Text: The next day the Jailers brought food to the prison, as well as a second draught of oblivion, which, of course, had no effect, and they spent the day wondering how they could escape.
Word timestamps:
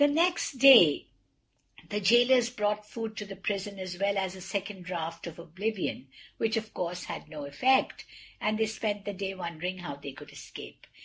The 0.00 0.08
next 0.08 0.58
day 0.58 1.06
the 1.88 2.00
Jailers 2.00 2.50
brought 2.50 2.90
food 2.90 3.16
to 3.18 3.24
the 3.24 3.36
prison, 3.36 3.78
as 3.78 3.96
well 3.96 4.18
as 4.18 4.34
a 4.34 4.40
second 4.40 4.84
draught 4.84 5.28
of 5.28 5.38
oblivion, 5.38 6.08
which, 6.38 6.56
of 6.56 6.74
course, 6.74 7.04
had 7.04 7.28
no 7.28 7.44
effect, 7.44 8.04
and 8.40 8.58
they 8.58 8.66
spent 8.66 9.04
the 9.04 9.12
day 9.12 9.32
wondering 9.32 9.78
how 9.78 9.94
they 9.94 10.10
could 10.10 10.32
escape. 10.32 10.88